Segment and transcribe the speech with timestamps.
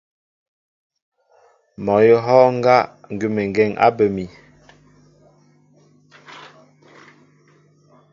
[1.83, 2.77] Mɔ awʉ̌ a hɔ́ɔ́ŋ ŋgá
[3.13, 4.25] ŋgʉ́əŋgeŋ á bə mi.